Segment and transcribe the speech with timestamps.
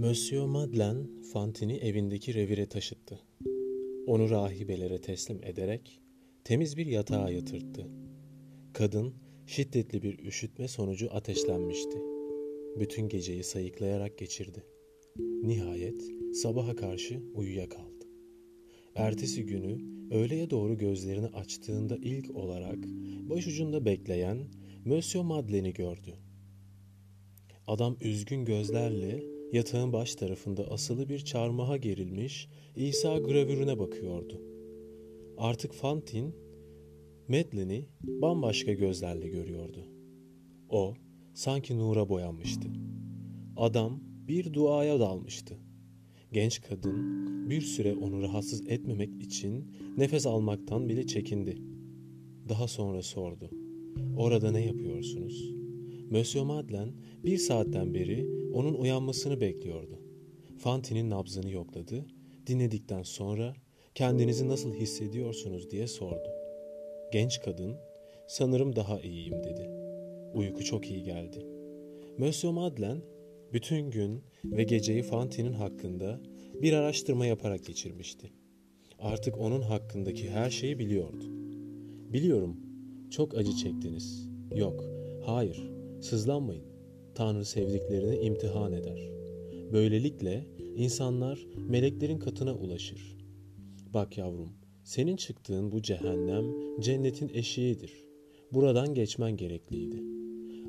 [0.00, 3.20] Monsieur Madeleine Fantini evindeki revire taşıttı.
[4.06, 6.00] Onu rahibelere teslim ederek
[6.44, 7.86] temiz bir yatağa yatırttı.
[8.72, 9.14] Kadın
[9.46, 11.98] şiddetli bir üşütme sonucu ateşlenmişti.
[12.78, 14.64] Bütün geceyi sayıklayarak geçirdi.
[15.42, 16.02] Nihayet
[16.34, 18.06] sabaha karşı uyuyakaldı.
[18.94, 19.78] Ertesi günü
[20.14, 22.78] öğleye doğru gözlerini açtığında ilk olarak
[23.30, 24.38] başucunda bekleyen
[24.84, 26.14] Monsieur Madeleine'i gördü.
[27.66, 34.40] Adam üzgün gözlerle yatağın baş tarafında asılı bir çarmıha gerilmiş İsa gravürüne bakıyordu.
[35.38, 36.34] Artık Fantin,
[37.28, 39.86] Madeline'i bambaşka gözlerle görüyordu.
[40.68, 40.94] O,
[41.34, 42.68] sanki nura boyanmıştı.
[43.56, 45.58] Adam bir duaya dalmıştı.
[46.32, 47.20] Genç kadın
[47.50, 51.58] bir süre onu rahatsız etmemek için nefes almaktan bile çekindi.
[52.48, 53.50] Daha sonra sordu.
[54.16, 55.54] Orada ne yapıyorsunuz?
[56.10, 56.92] Monsieur Madeleine
[57.24, 59.98] bir saatten beri onun uyanmasını bekliyordu.
[60.58, 62.06] Fantin'in nabzını yokladı.
[62.46, 63.54] Dinledikten sonra
[63.94, 66.28] kendinizi nasıl hissediyorsunuz diye sordu.
[67.12, 67.76] Genç kadın
[68.26, 69.70] sanırım daha iyiyim dedi.
[70.34, 71.46] Uyku çok iyi geldi.
[72.18, 73.00] Monsieur Madeleine
[73.52, 76.20] bütün gün ve geceyi Fantin'in hakkında
[76.62, 78.32] bir araştırma yaparak geçirmişti.
[78.98, 81.24] Artık onun hakkındaki her şeyi biliyordu.
[82.12, 82.56] Biliyorum,
[83.10, 84.28] çok acı çektiniz.
[84.54, 84.84] Yok,
[85.24, 85.70] hayır,
[86.00, 86.69] sızlanmayın.
[87.20, 89.10] Tanrı sevdiklerini imtihan eder.
[89.72, 93.16] Böylelikle insanlar meleklerin katına ulaşır.
[93.94, 94.48] Bak yavrum,
[94.84, 96.44] senin çıktığın bu cehennem
[96.80, 98.04] cennetin eşiğidir.
[98.52, 100.02] Buradan geçmen gerekliydi.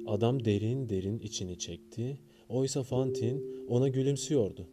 [0.08, 2.20] Adam derin derin içini çekti.
[2.50, 4.68] Oysa Fantin ona gülümsüyordu.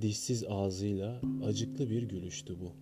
[0.00, 2.72] Dişsiz ağzıyla acıklı bir gülüştü bu.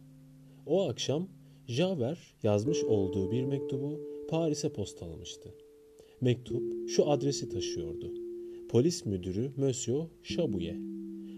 [0.66, 1.28] O akşam
[1.66, 5.54] Javert yazmış olduğu bir mektubu Paris'e postalamıştı.
[6.20, 8.21] Mektup şu adresi taşıyordu.
[8.72, 10.76] Polis müdürü Monsieur Chabouillet.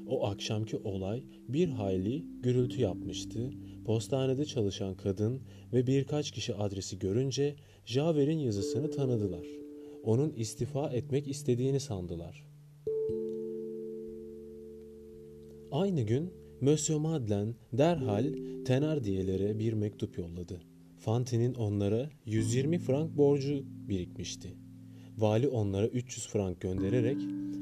[0.07, 3.51] O akşamki olay bir hayli gürültü yapmıştı.
[3.85, 5.41] Postanede çalışan kadın
[5.73, 9.47] ve birkaç kişi adresi görünce Javert'in yazısını tanıdılar.
[10.03, 12.47] Onun istifa etmek istediğini sandılar.
[15.71, 18.35] Aynı gün Monsieur Madeleine derhal
[18.65, 20.61] Thenardier'lere bir mektup yolladı.
[20.99, 24.64] Fantin'in onlara 120 frank borcu birikmişti.
[25.19, 27.19] Vali onlara 300 frank göndererek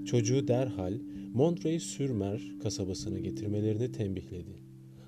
[0.06, 0.94] çocuğu derhal
[1.34, 4.62] Montreuil-sur-Mer kasabasına getirmelerini tembihledi.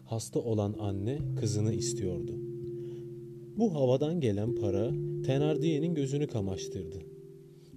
[0.04, 2.32] Hasta olan anne kızını istiyordu.
[3.56, 4.90] Bu havadan gelen para
[5.26, 6.98] Thenardier'in gözünü kamaştırdı.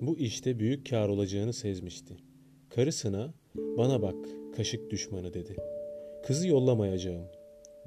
[0.01, 2.17] Bu işte büyük kar olacağını sezmişti.
[2.69, 4.15] Karısına bana bak
[4.55, 5.55] kaşık düşmanı dedi.
[6.23, 7.25] Kızı yollamayacağım.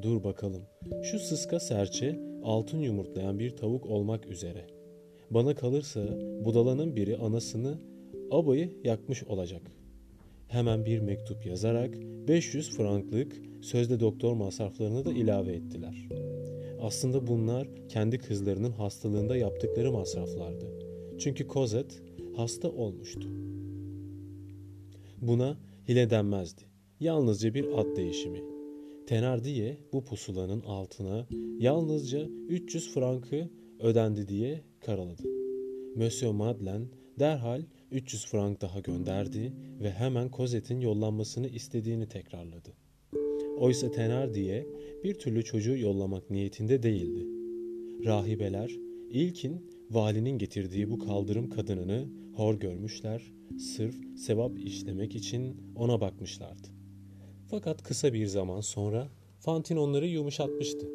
[0.02, 0.62] Dur bakalım.
[1.02, 4.79] Şu sıska serçe altın yumurtlayan bir tavuk olmak üzere.
[5.30, 6.00] Bana kalırsa
[6.44, 7.78] budalanın biri anasını
[8.30, 9.62] abayı yakmış olacak.
[10.48, 11.94] Hemen bir mektup yazarak
[12.28, 16.08] 500 franklık sözde doktor masraflarını da ilave ettiler.
[16.80, 20.66] Aslında bunlar kendi kızlarının hastalığında yaptıkları masraflardı.
[21.18, 21.94] Çünkü Cosette
[22.36, 23.28] hasta olmuştu.
[25.20, 25.58] Buna
[25.88, 26.62] hile denmezdi.
[27.00, 28.40] Yalnızca bir ad değişimi.
[29.06, 31.26] Tenardiye bu pusulanın altına
[31.58, 33.50] yalnızca 300 frankı
[33.82, 35.22] ödendi diye karaladı.
[35.96, 36.84] Monsieur Madeleine
[37.18, 42.72] derhal 300 frank daha gönderdi ve hemen Cosette'in yollanmasını istediğini tekrarladı.
[43.58, 44.66] Oysa Tenardiye
[45.04, 47.26] bir türlü çocuğu yollamak niyetinde değildi.
[48.06, 48.70] Rahibeler
[49.10, 56.68] ilkin valinin getirdiği bu kaldırım kadınını hor görmüşler, sırf sevap işlemek için ona bakmışlardı.
[57.50, 59.08] Fakat kısa bir zaman sonra
[59.38, 60.88] Fantin onları yumuşatmıştı.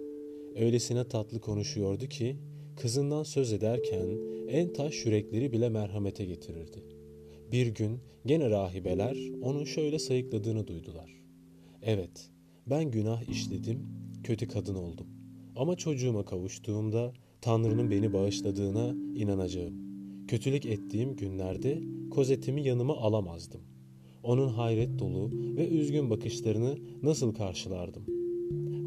[0.55, 2.37] Öylesine tatlı konuşuyordu ki
[2.75, 4.07] kızından söz ederken
[4.49, 6.83] en taş yürekleri bile merhamete getirirdi.
[7.51, 11.21] Bir gün gene rahibeler onun şöyle sayıkladığını duydular.
[11.81, 12.31] Evet,
[12.67, 13.79] ben günah işledim,
[14.23, 15.07] kötü kadın oldum.
[15.55, 19.73] Ama çocuğuma kavuştuğumda Tanrı'nın beni bağışladığına inanacağım.
[20.27, 21.81] Kötülük ettiğim günlerde
[22.11, 23.61] kozetimi yanıma alamazdım.
[24.23, 28.05] Onun hayret dolu ve üzgün bakışlarını nasıl karşılardım?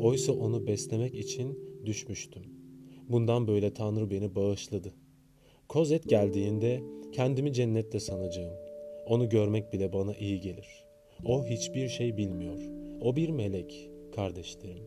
[0.00, 2.57] Oysa onu beslemek için düşmüştüm.
[3.08, 4.92] Bundan böyle Tanrı beni bağışladı.
[5.68, 6.82] Kozet geldiğinde
[7.12, 8.54] kendimi cennette sanacağım.
[9.06, 10.84] Onu görmek bile bana iyi gelir.
[11.24, 12.58] O hiçbir şey bilmiyor.
[13.00, 14.84] O bir melek, kardeşlerim.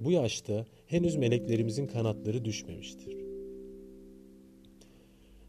[0.00, 3.16] Bu yaşta henüz meleklerimizin kanatları düşmemiştir.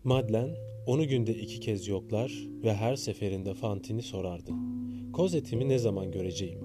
[0.03, 0.49] Madlen
[0.87, 2.33] onu günde iki kez yoklar
[2.63, 4.51] ve her seferinde Fantin'i sorardı.
[5.13, 6.59] Kozetimi ne zaman göreceğim?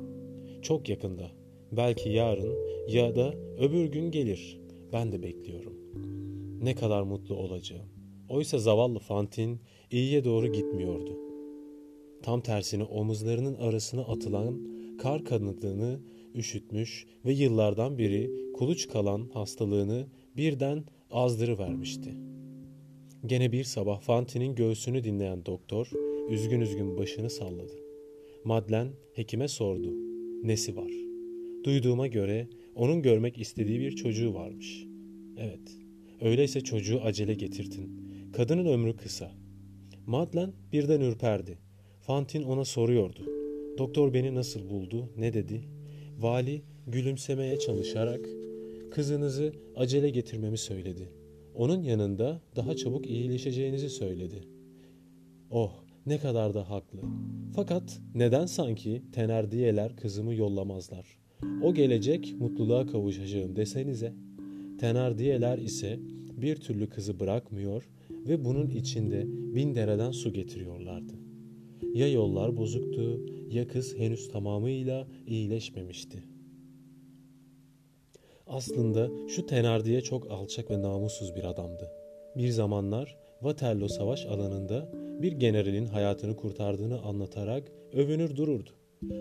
[0.62, 1.30] Çok yakında.
[1.72, 2.54] Belki yarın
[2.88, 4.59] ya da öbür gün gelir.
[4.92, 5.74] Ben de bekliyorum.
[6.62, 7.86] Ne kadar mutlu olacağım.
[8.28, 9.60] Oysa zavallı Fantin
[9.90, 11.18] iyiye doğru gitmiyordu.
[12.22, 14.60] Tam tersine omuzlarının arasına atılan
[14.98, 16.00] kar kanadını
[16.34, 20.06] üşütmüş ve yıllardan beri kuluç kalan hastalığını
[20.36, 22.14] birden azdırıvermişti.
[23.26, 25.90] Gene bir sabah Fanti'nin göğsünü dinleyen doktor
[26.30, 27.72] üzgün üzgün başını salladı.
[28.44, 29.94] Madlen hekime sordu.
[30.42, 30.92] Nesi var?
[31.64, 34.86] Duyduğuma göre onun görmek istediği bir çocuğu varmış.
[35.36, 35.76] Evet,
[36.20, 38.00] öyleyse çocuğu acele getirtin.
[38.32, 39.32] Kadının ömrü kısa.
[40.06, 41.58] Madlen birden ürperdi.
[42.00, 43.20] Fantin ona soruyordu.
[43.78, 45.60] Doktor beni nasıl buldu, ne dedi?
[46.18, 48.28] Vali gülümsemeye çalışarak
[48.90, 51.08] kızınızı acele getirmemi söyledi.
[51.54, 54.44] Onun yanında daha çabuk iyileşeceğinizi söyledi.
[55.50, 55.72] Oh,
[56.06, 57.00] ne kadar da haklı.
[57.56, 61.19] Fakat neden sanki tenerdiyeler kızımı yollamazlar?
[61.62, 64.14] O gelecek mutluluğa kavuşacağım desenize.
[64.78, 65.98] Tenardiyeler ise
[66.36, 71.12] bir türlü kızı bırakmıyor ve bunun içinde bin dereden su getiriyorlardı.
[71.94, 73.20] Ya yollar bozuktu
[73.50, 76.22] ya kız henüz tamamıyla iyileşmemişti.
[78.46, 81.90] Aslında şu Tenardiye çok alçak ve namussuz bir adamdı.
[82.36, 88.70] Bir zamanlar Waterloo savaş alanında bir generalin hayatını kurtardığını anlatarak övünür dururdu.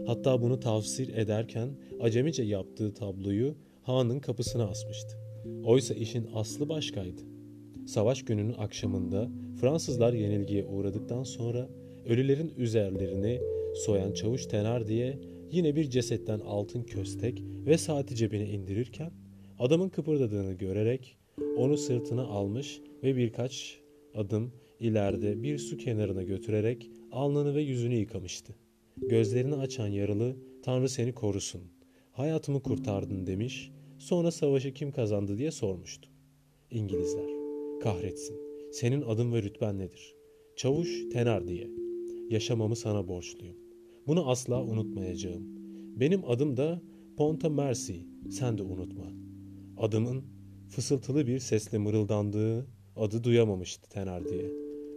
[0.06, 5.18] Hatta bunu tavsir ederken acemice yaptığı tabloyu hanın kapısına asmıştı.
[5.64, 7.22] Oysa işin aslı başkaydı.
[7.88, 9.30] Savaş gününün akşamında
[9.62, 11.70] Fransızlar yenilgiye uğradıktan sonra
[12.06, 13.42] ölülerin üzerlerini
[13.76, 15.20] soyan çavuş tenar diye
[15.52, 19.12] yine bir cesetten altın köstek ve saati cebine indirirken
[19.60, 21.18] adamın kıpırdadığını görerek
[21.58, 23.80] onu sırtına almış ve birkaç
[24.16, 28.56] adım ileride bir su kenarına götürerek alnını ve yüzünü yıkamıştı.
[29.01, 31.62] Gözlerini açan yaralı Tanrı seni korusun.
[32.12, 33.72] Hayatımı kurtardın demiş.
[33.98, 36.10] Sonra savaşı kim kazandı diye sormuştu.
[36.72, 37.30] İngilizler.
[37.81, 38.36] Kahretsin.
[38.72, 40.16] Senin adın ve rütben nedir?
[40.56, 41.68] Çavuş Tenar diye.
[42.30, 43.57] Yaşamamı sana borçluyum.
[44.07, 45.44] Bunu asla unutmayacağım.
[46.00, 46.81] Benim adım da
[47.18, 47.98] Ponta Mercy.
[48.30, 49.06] Sen de unutma.
[49.78, 50.24] Adımın
[50.69, 54.46] fısıltılı bir sesle mırıldandığı adı duyamamıştı Tenar diye.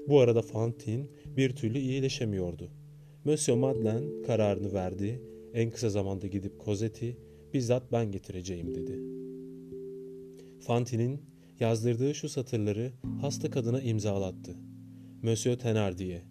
[0.09, 2.71] Bu arada Fantin bir türlü iyileşemiyordu.
[3.25, 5.23] Monsieur Madeleine kararını verdi.
[5.55, 7.17] En kısa zamanda gidip Cosette'i
[7.55, 9.01] bizzat ben getireceğim dedi.
[10.61, 11.21] Fantin'in
[11.61, 14.57] yazdırdığı şu satırları hasta kadına imzalattı.
[15.23, 16.23] Monsieur Thenardier,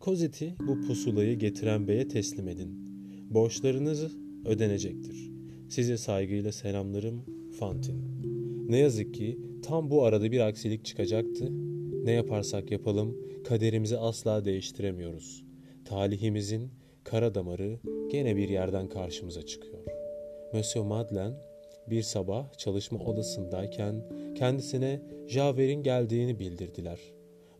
[0.00, 2.70] Cosette'i bu pusulayı getiren beye teslim edin.
[3.30, 5.30] Borçlarınız ödenecektir.
[5.68, 7.24] Size saygıyla selamlarım
[7.58, 8.04] Fantin.
[8.68, 11.48] Ne yazık ki tam bu arada bir aksilik çıkacaktı.
[12.04, 15.47] Ne yaparsak yapalım kaderimizi asla değiştiremiyoruz.
[15.88, 16.70] Talihimizin
[17.04, 17.78] kara damarı
[18.10, 19.78] gene bir yerden karşımıza çıkıyor.
[20.52, 21.34] Monsieur Madeleine
[21.90, 27.00] bir sabah çalışma odasındayken kendisine Javert'in geldiğini bildirdiler.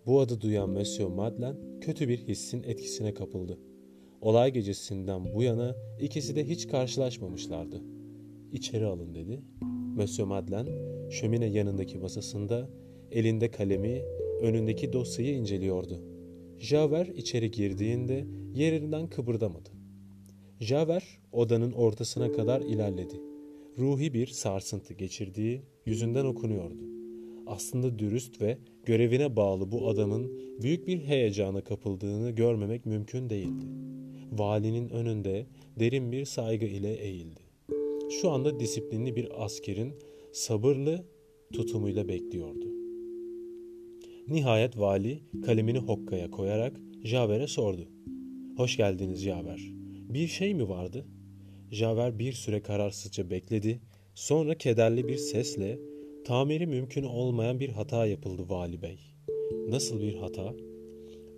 [0.07, 3.59] Bu adı duyan Monsieur Madeleine kötü bir hissin etkisine kapıldı.
[4.21, 7.83] Olay gecesinden bu yana ikisi de hiç karşılaşmamışlardı.
[8.53, 9.41] İçeri alın dedi.
[9.97, 10.71] Monsieur Madeleine
[11.11, 12.69] şömine yanındaki masasında
[13.11, 14.03] elinde kalemi
[14.41, 16.18] önündeki dosyayı inceliyordu.
[16.61, 19.71] Javer içeri girdiğinde yerinden kıpırdamadı.
[20.61, 23.21] Javer odanın ortasına kadar ilerledi.
[23.79, 26.83] Ruhi bir sarsıntı geçirdiği yüzünden okunuyordu.
[27.47, 33.65] Aslında dürüst ve görevine bağlı bu adamın büyük bir heyecana kapıldığını görmemek mümkün değildi.
[34.33, 35.47] Valinin önünde
[35.79, 37.41] derin bir saygı ile eğildi.
[38.11, 39.95] Şu anda disiplinli bir askerin
[40.33, 41.05] sabırlı
[41.53, 42.78] tutumuyla bekliyordu.
[44.31, 47.89] Nihayet vali kalemini hokkaya koyarak Javer'e sordu.
[48.57, 49.61] Hoş geldiniz Javer.
[50.09, 51.07] Bir şey mi vardı?
[51.71, 53.81] Javer bir süre kararsızca bekledi.
[54.15, 55.79] Sonra kederli bir sesle
[56.25, 58.99] tamiri mümkün olmayan bir hata yapıldı vali bey.
[59.69, 60.55] Nasıl bir hata?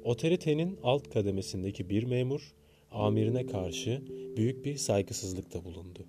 [0.05, 2.55] Otoritenin alt kademesindeki bir memur
[2.91, 4.03] amirine karşı
[4.37, 6.07] büyük bir saygısızlıkta bulundu.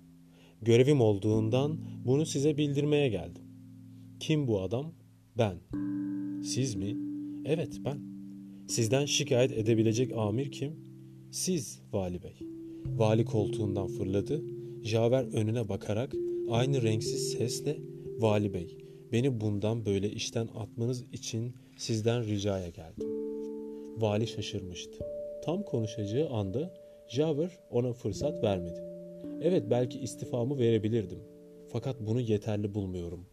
[0.62, 3.44] Görevim olduğundan bunu size bildirmeye geldim.
[4.20, 4.92] Kim bu adam?
[5.38, 5.56] Ben.
[6.42, 6.96] Siz mi?
[7.44, 7.98] Evet ben.
[8.68, 10.72] Sizden şikayet edebilecek amir kim?
[11.30, 12.36] Siz vali bey.
[12.96, 14.42] Vali koltuğundan fırladı.
[14.82, 16.14] Javer önüne bakarak
[16.50, 17.78] aynı renksiz sesle
[18.18, 18.78] vali bey
[19.12, 23.08] beni bundan böyle işten atmanız için sizden ricaya geldim.
[23.96, 25.04] Vali şaşırmıştı.
[25.44, 26.74] Tam konuşacağı anda
[27.08, 28.80] Javer ona fırsat vermedi.
[29.42, 31.18] Evet belki istifamı verebilirdim.
[31.68, 33.26] Fakat bunu yeterli bulmuyorum.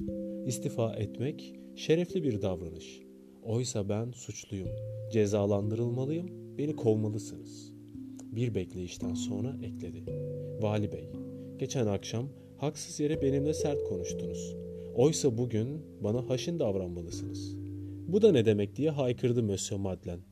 [0.49, 3.01] İstifa etmek şerefli bir davranış.
[3.43, 4.69] Oysa ben suçluyum.
[5.11, 6.57] Cezalandırılmalıyım.
[6.57, 7.73] Beni kovmalısınız.
[8.23, 10.03] Bir bekleyişten sonra ekledi.
[10.61, 11.09] Vali Bey,
[11.57, 14.55] geçen akşam haksız yere benimle sert konuştunuz.
[14.95, 17.55] Oysa bugün bana haşin davranmalısınız.
[18.07, 20.23] Bu da ne demek diye haykırdı Monsieur Madeleine.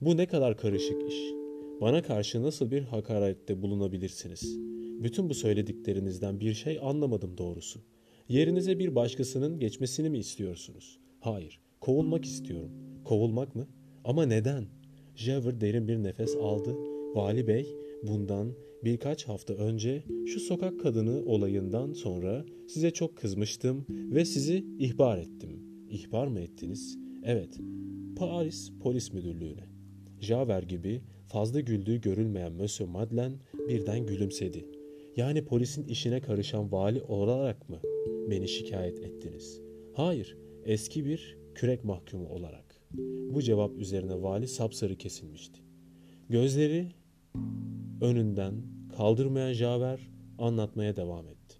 [0.00, 1.18] Bu ne kadar karışık iş.
[1.80, 4.58] Bana karşı nasıl bir hakarette bulunabilirsiniz?
[5.02, 7.80] Bütün bu söylediklerinizden bir şey anlamadım doğrusu.
[8.28, 10.98] Yerinize bir başkasının geçmesini mi istiyorsunuz?
[11.20, 12.70] Hayır, kovulmak istiyorum.
[13.04, 13.66] Kovulmak mı?
[14.04, 14.64] Ama neden?
[15.14, 16.76] Javert derin bir nefes aldı.
[17.14, 17.66] Vali Bey
[18.02, 18.52] bundan
[18.84, 25.50] birkaç hafta önce şu sokak kadını olayından sonra size çok kızmıştım ve sizi ihbar ettim.
[25.90, 26.98] İhbar mı ettiniz?
[27.24, 27.58] Evet,
[28.16, 29.64] Paris Polis Müdürlüğü'ne.
[30.20, 33.34] Javert gibi fazla güldüğü görülmeyen Monsieur Madeleine
[33.68, 34.66] birden gülümsedi.
[35.16, 37.80] Yani polisin işine karışan vali olarak mı
[38.30, 39.60] beni şikayet ettiniz?
[39.92, 42.64] Hayır, eski bir kürek mahkumu olarak.
[43.30, 45.60] Bu cevap üzerine vali sapsarı kesilmişti.
[46.28, 46.88] Gözleri
[48.00, 48.54] önünden
[48.96, 51.56] kaldırmayan Javer anlatmaya devam etti.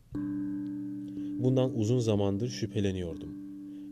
[1.42, 3.35] Bundan uzun zamandır şüpheleniyordum.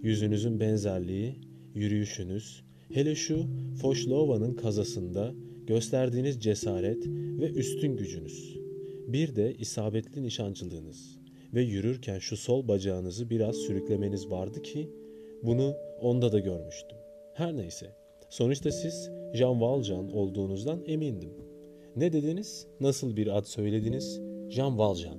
[0.02, 1.34] Yüzünüzün benzerliği,
[1.74, 3.46] yürüyüşünüz, hele şu
[3.80, 5.34] Foşlova'nın kazasında
[5.66, 7.06] gösterdiğiniz cesaret
[7.40, 8.56] ve üstün gücünüz.
[9.08, 11.21] Bir de isabetli nişancılığınız
[11.54, 14.90] ve yürürken şu sol bacağınızı biraz sürüklemeniz vardı ki
[15.42, 16.99] bunu onda da görmüştüm.
[17.35, 17.97] Her neyse.
[18.28, 21.32] Sonuçta siz Jean Valjean olduğunuzdan emindim.
[21.97, 22.66] Ne dediniz?
[22.80, 24.21] Nasıl bir ad söylediniz?
[24.49, 25.18] Jean Valjean.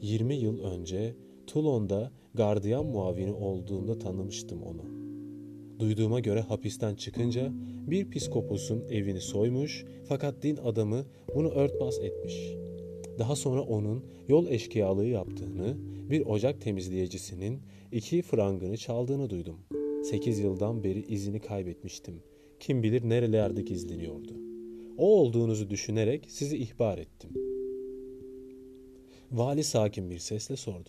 [0.00, 1.14] 20 yıl önce
[1.46, 4.82] Toulon'da gardiyan muavini olduğunda tanımıştım onu.
[5.78, 7.52] Duyduğuma göre hapisten çıkınca
[7.86, 12.54] bir piskoposun evini soymuş fakat din adamı bunu örtbas etmiş.
[13.18, 15.76] Daha sonra onun yol eşkıyalığı yaptığını,
[16.10, 17.60] bir ocak temizleyicisinin
[17.92, 19.56] iki frangını çaldığını duydum.
[20.04, 22.22] Sekiz yıldan beri izini kaybetmiştim.
[22.60, 24.32] Kim bilir nerelerde gizleniyordu.
[24.98, 27.30] O olduğunuzu düşünerek sizi ihbar ettim.
[29.32, 30.88] Vali sakin bir sesle sordu.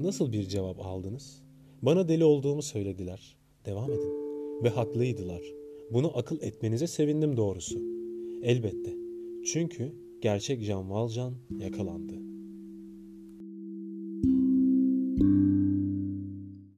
[0.00, 1.42] Nasıl bir cevap aldınız?
[1.82, 3.36] Bana deli olduğumu söylediler.
[3.66, 4.12] Devam edin.
[4.64, 5.42] Ve haklıydılar.
[5.90, 7.78] Bunu akıl etmenize sevindim doğrusu.
[8.42, 8.94] Elbette.
[9.52, 9.92] Çünkü
[10.26, 12.25] gerçek Jean Valjean yakalandı.